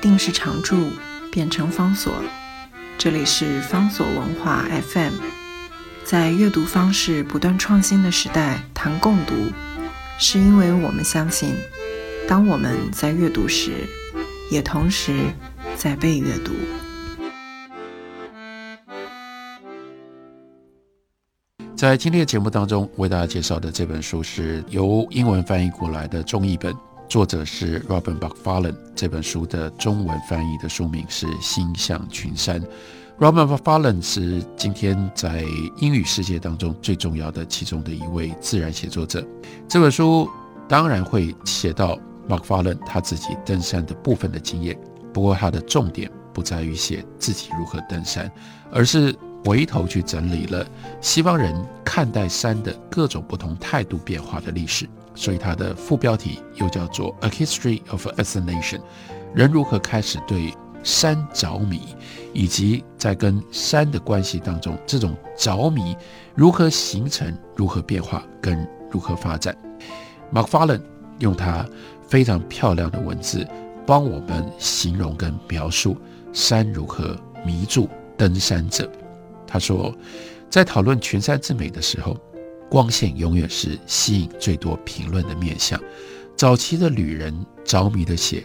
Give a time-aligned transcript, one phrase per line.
[0.00, 0.90] 定是常驻，
[1.30, 2.12] 变成方所。
[2.98, 5.12] 这里是方所文化 FM，
[6.04, 9.34] 在阅读方式不断创新的时代，谈共读，
[10.18, 11.54] 是因为我们相信，
[12.26, 13.86] 当我们在阅读时，
[14.50, 15.14] 也同时
[15.76, 16.52] 在被阅读。
[21.76, 26.74] 在今天的节目当中，为大家介绍的这本书是由英文翻译过来的中译本，
[27.08, 28.74] 作者是 Robin Buckfallen。
[28.94, 32.60] 这本书的中文翻译的书名是《心向群山》。
[33.18, 35.44] Robin Buckfallen 是今天在
[35.78, 39.26] 英语世界当中最重要的其中的一位自然写作者。
[39.68, 40.28] 这本书
[40.68, 41.98] 当然会写到
[42.28, 44.78] Buckfallen 他自己登山的部分的经验，
[45.12, 48.30] 不过他的重点不在于写自己如何登山，
[48.70, 49.14] 而是。
[49.46, 50.66] 回头去整理了
[51.00, 51.54] 西方人
[51.84, 58.78] 看待山的各种不同态度变化的历史，所以它的副标题又叫做《A History of Fascination》，
[59.32, 61.80] 人如何开始对山着迷，
[62.32, 65.96] 以及在跟山的关系当中，这种着迷
[66.34, 69.56] 如何形成、如何变化、跟如何发展。
[70.34, 70.82] MacFarlane
[71.20, 71.64] 用他
[72.08, 73.46] 非常漂亮的文字，
[73.86, 75.96] 帮我们形容跟描述
[76.32, 78.90] 山如何迷住登山者。
[79.56, 79.90] 他说，
[80.50, 82.14] 在讨论群山之美的时候，
[82.68, 85.80] 光线永远是吸引最多评论的面向。
[86.36, 88.44] 早期的旅人着迷的写，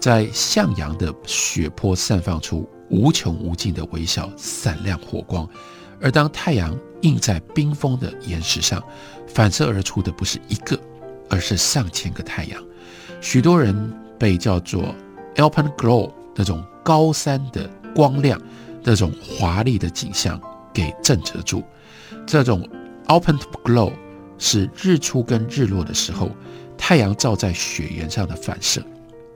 [0.00, 5.48] 在向阳的雪坡散放出无穷无尽的微小闪亮火光，
[6.00, 8.82] 而当太阳映在冰封的岩石上，
[9.28, 10.76] 反射而出的不是一个，
[11.30, 12.60] 而是上千个太阳。
[13.20, 13.72] 许多人
[14.18, 14.92] 被叫做
[15.36, 18.36] Alpine Glow 那种高山的光亮。
[18.84, 20.40] 这种华丽的景象
[20.72, 21.64] 给震慑住。
[22.26, 22.68] 这种
[23.08, 23.92] open glow
[24.38, 26.30] 是日出跟日落的时候，
[26.76, 28.82] 太阳照在雪原上的反射。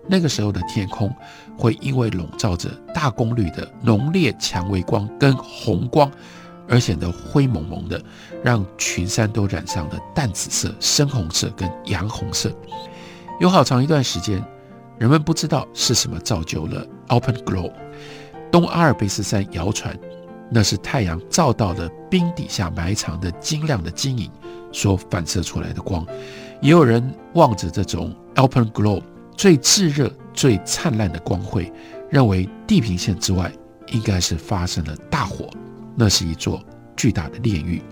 [0.06, 1.14] 那个时候的天空
[1.56, 6.10] 会因为笼罩着大功率的浓烈蔷薇光跟红光，
[6.66, 8.02] 而显得灰蒙蒙的，
[8.42, 12.50] 让群山都染上了淡紫色、深红色跟洋红色。
[13.38, 14.42] 有好长一段时间，
[14.98, 17.70] 人们不知道是什么造就了 open glow。
[18.50, 19.98] 东阿尔卑斯山谣传，
[20.50, 24.30] 那是太阳照到了冰底下埋藏的晶亮的晶莹
[24.72, 26.06] 所反射出来的光。
[26.60, 29.02] 也有人望着这种 Alpen Glow
[29.36, 31.72] 最炙热、最灿烂的光辉，
[32.10, 33.52] 认为地平线之外
[33.88, 35.48] 应该是发生了大火，
[35.94, 36.60] 那是一座
[36.96, 37.82] 巨大的炼狱。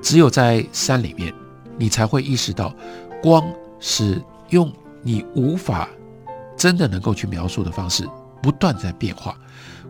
[0.00, 1.34] 只有在山里面，
[1.76, 2.72] 你才会意识到，
[3.20, 3.42] 光
[3.80, 5.88] 是用你无法
[6.56, 8.08] 真的能够去描述的方式。
[8.46, 9.36] 不断在变化，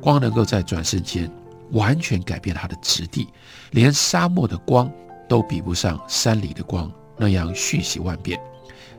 [0.01, 1.31] 光能够在转瞬间
[1.73, 3.29] 完全改变它的质地，
[3.73, 4.91] 连沙漠的光
[5.29, 8.41] 都比不上山里的光那样瞬息万变。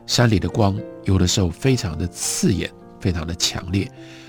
[0.06, 2.70] 山里的光有的时候非常的刺眼，
[3.00, 3.82] 非常的强烈，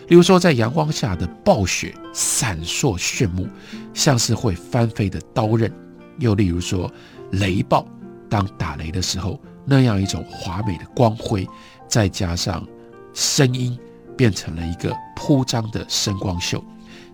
[0.07, 3.47] 例如说在阳光下的暴雪闪烁炫目，
[3.93, 5.69] 像是会翻飞的刀刃；
[6.17, 6.91] 又例如说
[7.33, 7.85] 雷暴，
[8.27, 11.47] 当打雷的时候那样一种华美的光辉，
[11.87, 12.67] 再加上
[13.13, 13.79] 声音。
[14.19, 16.61] 变成了一个铺张的声光秀，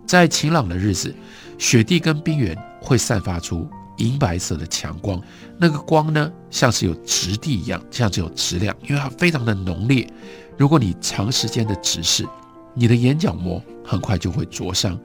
[0.07, 1.13] 在晴朗的日子，
[1.59, 5.21] 雪地跟冰原会散发出银白色的强光，
[5.59, 10.11] 那个光呢，像是有质地一样，像是有质量，因为它非常的浓烈。
[10.57, 12.27] 如果你长时间的直视，
[12.73, 14.99] 你的眼角膜很快就会灼伤。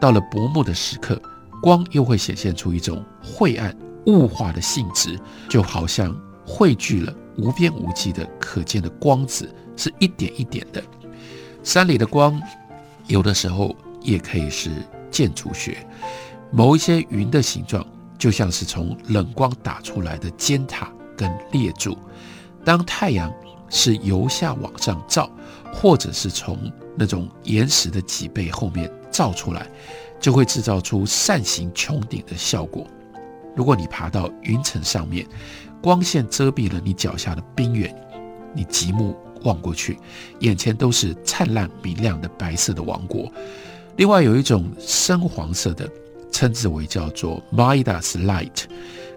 [0.00, 1.20] 到了薄暮的时刻，
[1.60, 3.76] 光又会显现出一种晦暗
[4.06, 5.20] 雾化的性质，
[5.50, 10.82] 就好像汇聚了无边无际的可见的光子，是一点一点的。
[11.62, 12.40] 山里的光，
[13.06, 14.70] 有的时候也可以是
[15.10, 15.86] 建筑学。
[16.50, 17.86] 某一些云的形状，
[18.18, 21.96] 就像是从冷光打出来的尖塔跟列柱。
[22.64, 23.32] 当太阳
[23.68, 25.30] 是由下往上照，
[25.72, 26.58] 或者是从
[26.96, 29.66] 那种岩石的脊背后面照出来，
[30.18, 32.86] 就会制造出扇形穹顶的效果。
[33.54, 35.26] 如果你爬到云层上面，
[35.82, 37.94] 光线遮蔽了你脚下的冰原，
[38.54, 39.16] 你极目。
[39.42, 39.98] 望过去，
[40.40, 43.30] 眼前都是灿烂明亮的白色的王国。
[43.96, 45.88] 另外有一种深黄色的，
[46.30, 48.64] 称之为叫做 Midas Light，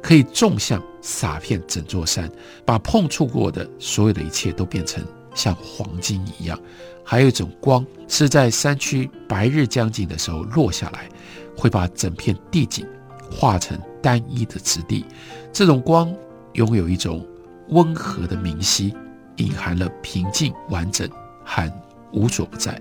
[0.02, 2.30] 可以纵向洒遍整座山，
[2.66, 5.04] 把碰触过的所有的一切都变成
[5.34, 6.60] 像黄金一样。
[7.06, 11.08] 还有一种光是在山区白日将近的时候落下来，
[11.56, 12.86] 会把整片地景
[13.32, 15.06] 化成单一的质地。
[15.52, 16.14] 这种光
[16.54, 17.26] 拥有一种
[17.70, 18.94] 温和的明晰。
[19.38, 21.10] 隐含了平静、完整
[21.44, 21.72] 和
[22.12, 22.80] 无所不在。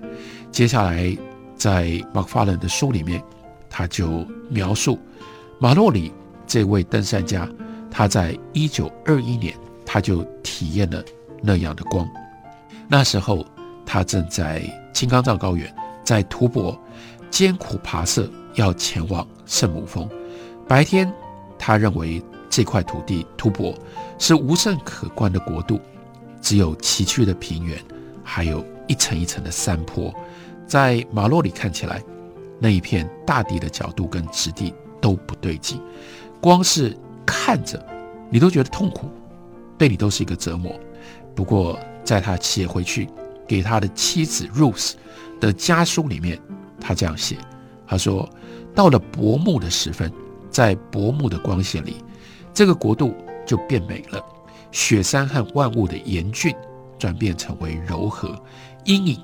[0.51, 1.17] 接下来，
[1.55, 3.23] 在 Macfarlane 的书里面，
[3.69, 4.99] 他就描述
[5.59, 6.13] 马洛里
[6.45, 7.49] 这位登山家，
[7.89, 9.55] 他在一九二一年
[9.85, 11.03] 他就体验了
[11.41, 12.07] 那样的光。
[12.87, 13.45] 那时候，
[13.85, 14.61] 他正在
[14.93, 15.73] 金刚藏高原，
[16.03, 16.77] 在吐蕃
[17.31, 20.07] 艰苦跋涉，要前往圣母峰。
[20.67, 21.11] 白天，
[21.57, 23.75] 他认为这块土地吐蕃
[24.19, 25.79] 是无甚可观的国度，
[26.43, 27.79] 只有崎岖的平原，
[28.21, 30.13] 还有一层一层的山坡。
[30.67, 32.03] 在马洛里看起来，
[32.59, 35.81] 那一片大地的角度跟质地都不对劲，
[36.41, 36.95] 光是
[37.25, 37.83] 看着
[38.29, 39.09] 你都觉得痛苦，
[39.77, 40.77] 对你都是一个折磨。
[41.33, 43.07] 不过，在他写回去
[43.47, 44.93] 给他的妻子 Rose
[45.39, 46.37] 的家书里面，
[46.77, 47.37] 他这样写：
[47.87, 48.29] 他说，
[48.75, 50.11] 到了薄暮的时分，
[50.49, 52.03] 在薄暮的光线里，
[52.53, 54.21] 这个国度就变美了。
[54.73, 56.53] 雪山和万物的严峻
[56.99, 58.35] 转变成为柔和，
[58.83, 59.23] 阴影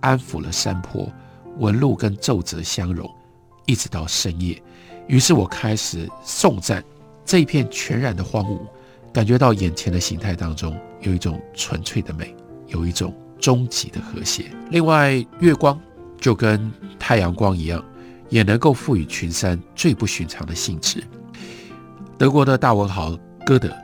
[0.00, 1.10] 安抚了山坡，
[1.58, 3.10] 纹路跟皱褶相融，
[3.66, 4.62] 一直到深夜。
[5.08, 6.84] 于是我开始颂赞
[7.24, 8.60] 这一片全然的荒芜。
[9.12, 12.32] 感觉到眼前的形态当中有一种纯粹的美，
[12.68, 14.44] 有一种终极的和谐。
[14.70, 15.76] 另外，月光
[16.20, 17.84] 就跟太阳光一样，
[18.28, 21.02] 也能够赋予群山最不寻常的性质。
[22.16, 23.74] 德国的大文豪歌德，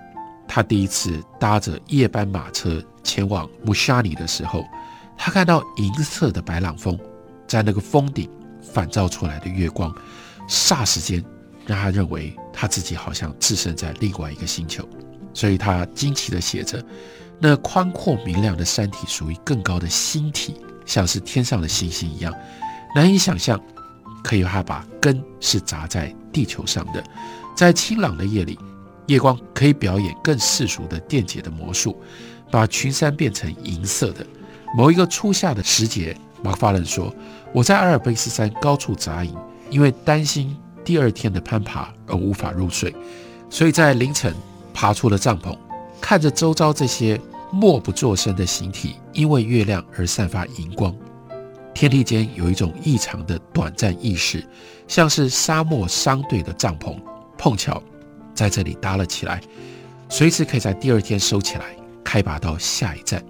[0.57, 4.65] 他第一次搭着夜班马车前往穆沙尼的时候，
[5.15, 6.99] 他看到银色的白朗峰
[7.47, 8.27] 在那个峰顶
[8.63, 9.95] 反照出来的月光，
[10.49, 11.23] 霎时间
[11.67, 14.89] 让他认为他自己好像置身在另外一个星球。
[15.35, 16.83] 所以他惊奇地写着
[17.39, 20.57] ：“那宽阔明亮的山体属于更高的星体，
[20.87, 22.33] 像是天上的星星一样，
[22.95, 23.61] 难以想象。
[24.25, 27.05] 可以他把根是扎在地球上的。
[27.55, 28.59] 在清朗的夜里，
[29.07, 31.97] 夜光可以表演更世俗的电解的魔术，
[32.51, 34.27] 把群山变成银色的。
[34.77, 37.15] 某一个初夏的时节，马克法伦说：
[37.53, 39.35] 我在阿尔卑斯山高处扎营，
[39.71, 42.95] 因为担心第二天的攀爬而无法入睡，
[43.49, 44.35] 所以在凌晨。”
[44.79, 45.57] 爬出了帐篷，
[46.03, 47.19] 看着周遭这些
[47.51, 50.95] 默不作声的形体，因为月亮而散发荧光。
[51.73, 54.47] 天地间有一种异常的短暂意识，
[54.87, 56.95] 像是沙漠商队的帐篷，
[57.39, 57.83] 碰巧
[58.37, 59.41] 在这里搭了起来，
[60.09, 61.75] 随时可以在第二天收起来，
[62.05, 63.21] 开拔到下一站。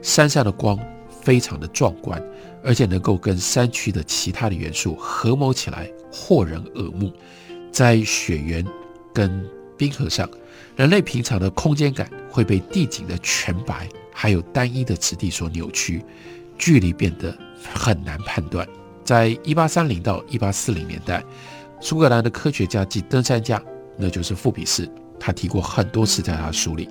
[0.00, 0.78] 山上的光
[1.20, 2.22] 非常的壮观，
[2.64, 7.12] 而且能够跟山区的其他的元素合谋起来，惑人耳目。
[7.70, 8.64] 在雪原
[9.12, 9.44] 跟
[9.76, 10.28] 冰河上。
[10.74, 16.02] 人类平常的空间感会被地景的全白还有单一的质地所扭曲，
[16.56, 17.36] 距离变得
[17.74, 18.66] 很难判断。
[19.04, 21.22] 在一八三零到一八四零年代，
[21.78, 23.62] 苏格兰的科学家及登山家，
[23.96, 26.88] 那就是富比斯，他提过很多次在他书里，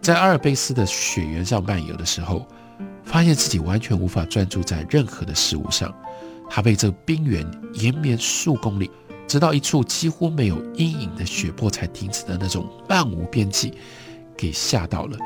[0.00, 2.46] 在阿尔卑斯的雪原上漫游的时候，
[3.04, 5.94] 发现自己完全无法专注在任何的事物上，
[6.48, 7.44] 他被这冰原
[7.74, 8.90] 延绵数公里。
[9.26, 13.72] 直到一处几乎没有阴影的雪坡才停止的那种漫无边际，
[14.36, 15.16] 给吓到了。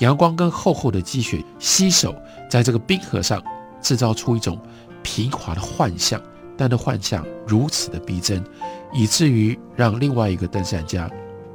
[0.00, 2.14] 阳光跟厚厚的积雪携手
[2.50, 3.42] 在这个冰河上，
[3.80, 4.60] 制造出一种
[5.02, 6.20] 平滑的幻象。
[6.56, 8.42] 但那幻象如此的逼真，
[8.92, 11.10] 以至于让另外一个登山家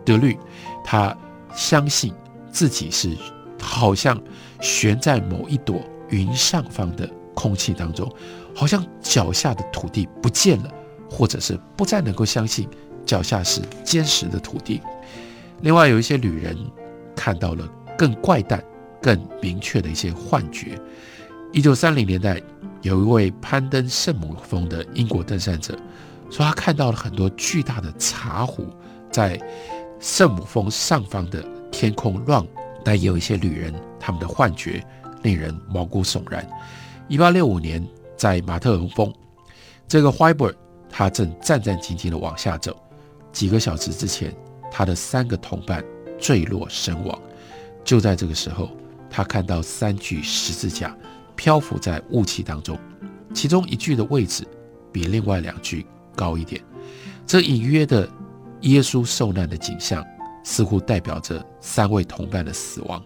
[0.05, 0.37] 德律，
[0.83, 1.15] 他
[1.53, 2.13] 相信
[2.51, 3.15] 自己是
[3.61, 4.21] 好像
[4.61, 8.11] 悬在某一朵云上方的空气当中，
[8.55, 10.69] 好像脚下的土地不见了。
[11.11, 12.69] 或者是不再能够相信
[13.03, 14.79] 脚下是坚实的土地。
[15.61, 16.55] 另外，有一些旅人
[17.15, 17.67] 看到了
[17.97, 18.63] 更怪诞、
[19.01, 20.79] 更明确的一些幻觉。
[21.51, 22.39] 一九三零年代，
[22.81, 25.77] 有一位攀登圣母峰的英国登山者
[26.29, 28.65] 说，他看到了很多巨大的茶壶
[29.11, 29.39] 在
[29.99, 32.45] 圣母峰上方的天空乱。
[32.83, 34.81] 但也有一些旅人，他们的幻觉
[35.21, 36.47] 令人毛骨悚然。
[37.09, 39.13] 一八六五年，在马特恩峰，
[39.87, 40.53] 这个 Whiber。
[40.91, 42.75] 他正战战兢兢地往下走，
[43.31, 44.35] 几个小时之前，
[44.71, 45.85] 他的三个同伴
[46.17, 47.21] 坠落身亡。
[47.83, 48.71] 就在这个时候，
[49.07, 50.97] 他看到三具十字架
[51.39, 52.77] 漂浮在雾气当中，
[53.33, 54.45] 其中一具的位置
[54.91, 56.61] 比另外两具高一点。
[57.25, 58.05] 这隐约的
[58.63, 60.05] 耶稣受难的景象，
[60.43, 63.01] 似乎代表着三位同伴的死亡。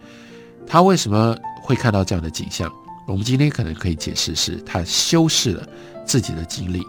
[0.66, 2.68] 他为什么会看到这样的景象？
[3.06, 5.64] 我们今天可能可以解释是他修饰了
[6.04, 6.82] 自己的经历。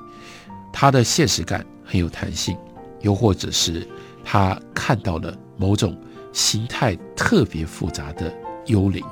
[0.73, 2.57] 他的现实感很有弹性，
[3.01, 3.87] 又或者是
[4.23, 5.95] 他看到了某种
[6.33, 8.33] 形态特别复杂的
[8.65, 9.05] 幽灵，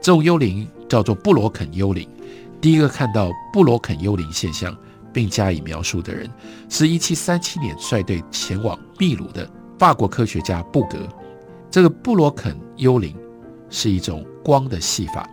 [0.00, 2.08] 这种幽灵叫做布罗肯幽灵。
[2.60, 4.76] 第一个看到布罗肯幽灵现象
[5.12, 6.30] 并加以描述的人，
[6.68, 10.98] 是一七三七年率队前往秘鲁的法国科学家布格。
[11.70, 13.16] 这个布罗肯幽灵
[13.68, 15.28] 是一种光的戏法，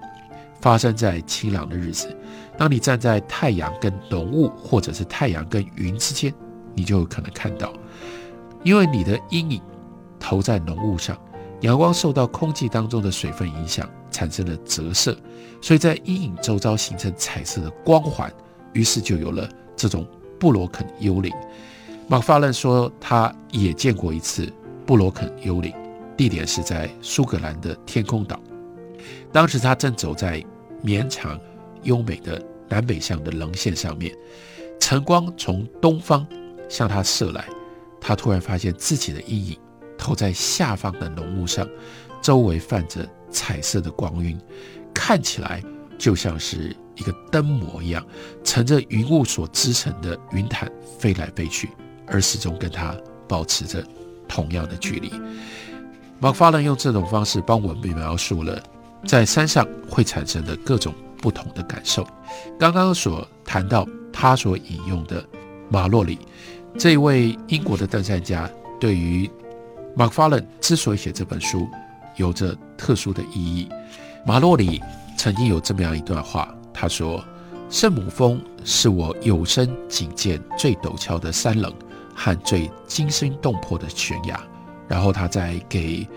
[0.60, 2.16] 发生在晴朗的日子。
[2.58, 6.34] 当你站在太阳跟浓雾，或者是太阳跟云之间，
[6.76, 7.74] 你就有可能看到，
[8.64, 9.62] 因为你的阴影
[10.20, 11.18] 投在浓雾上，
[11.64, 15.18] 阳光受到空气当中的水分影响，产生了折射，
[15.62, 18.32] 所以在阴影周遭形成彩色的光环，
[18.74, 20.06] 于是就有了这种
[20.38, 21.32] 布罗肯幽灵。
[22.10, 24.52] 马法伦说，他也见过一次
[24.86, 25.74] 布罗肯幽灵，
[26.18, 28.38] 地点是在苏格兰的天空岛。
[29.32, 30.44] 当时他正走在
[30.82, 31.40] 绵长、
[31.84, 34.14] 优美的南北向的棱线上面，
[34.82, 36.28] 晨光从东方
[36.68, 37.48] 向他射来，
[38.02, 39.58] 他突然发现自己的阴影
[40.04, 41.66] 投在下方的浓雾上，
[42.22, 44.38] 周围泛着彩色的光晕，
[44.94, 45.64] 看起来
[45.98, 48.06] 就像是一个灯膜一样，
[48.44, 50.70] 乘着云雾所织成的云毯
[51.00, 51.70] 飞来飞去。
[52.06, 52.94] 而始终跟它
[53.30, 53.82] 保持着
[54.28, 55.10] 同样的距离。
[56.20, 58.62] 马法伦用这种方式帮我们描述了
[59.06, 62.06] 在山上会产生的各种不同的感受。
[62.60, 65.26] 刚刚所谈到他所引用的
[65.70, 66.20] 马洛里
[66.78, 69.28] 这位英国的登山家，对于
[69.96, 71.68] 马法伦之所以写这本书
[72.16, 73.70] 有着特殊的意义。
[74.26, 74.82] 马洛里
[75.18, 77.24] 曾经有这么样一段话，他说
[77.70, 81.74] ：“圣母峰是我有生仅见最陡峭的山棱。”
[82.16, 84.40] 和最惊心动魄的悬崖。
[84.88, 86.08] 然后他在给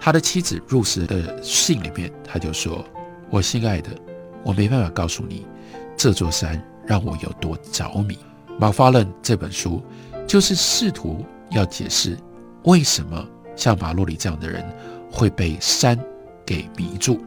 [0.00, 2.82] 他的妻子入时的信里面，他就说
[3.28, 3.90] ：“我心爱的，
[4.42, 5.46] 我没办法告诉你
[5.94, 8.18] 这座山让我有多着迷。”
[8.58, 9.82] 马法伦这本书
[10.26, 12.16] 就是试图要解释
[12.66, 14.64] 为什么像马洛里这样的人
[15.10, 15.98] 会被山
[16.44, 17.24] 给迷住。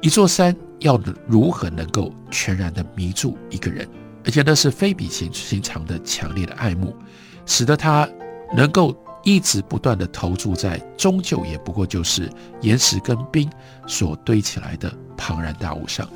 [0.00, 3.88] 一座山要如何能够全然的迷住一个人，
[4.24, 6.96] 而且那是非比寻常的强烈的爱慕。
[7.44, 8.08] 使得他
[8.54, 8.94] 能够
[9.24, 12.30] 一直不断地投注在，终究也不过就是
[12.60, 13.50] 岩石跟冰
[13.86, 16.08] 所堆起来的庞然大物上。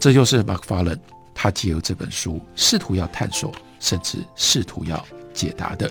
[0.00, 0.98] 这就是马克·法伦
[1.32, 5.88] 他借由这本书试图要探索，甚至试图要解答的。